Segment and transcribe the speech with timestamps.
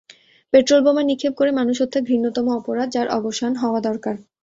[0.53, 4.15] পেট্রলবোমা নিক্ষেপ করে মানুষ হত্যা ঘৃণ্যতম অপরাধ, যার অবসান হওয়া দরকার।